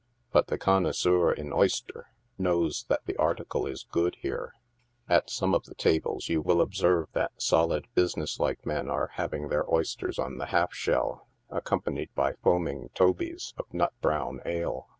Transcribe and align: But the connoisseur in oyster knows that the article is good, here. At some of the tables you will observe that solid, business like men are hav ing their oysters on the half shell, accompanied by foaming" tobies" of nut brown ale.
But 0.31 0.47
the 0.47 0.57
connoisseur 0.57 1.31
in 1.31 1.53
oyster 1.53 2.07
knows 2.39 2.85
that 2.87 3.05
the 3.05 3.15
article 3.17 3.67
is 3.67 3.83
good, 3.91 4.17
here. 4.19 4.55
At 5.07 5.29
some 5.29 5.53
of 5.53 5.65
the 5.65 5.75
tables 5.75 6.27
you 6.27 6.41
will 6.41 6.59
observe 6.59 7.09
that 7.11 7.39
solid, 7.39 7.85
business 7.93 8.39
like 8.39 8.65
men 8.65 8.89
are 8.89 9.11
hav 9.17 9.31
ing 9.31 9.49
their 9.49 9.71
oysters 9.71 10.17
on 10.17 10.39
the 10.39 10.47
half 10.47 10.73
shell, 10.73 11.27
accompanied 11.51 12.09
by 12.15 12.33
foaming" 12.43 12.89
tobies" 12.95 13.53
of 13.59 13.71
nut 13.75 13.93
brown 14.01 14.41
ale. 14.43 14.89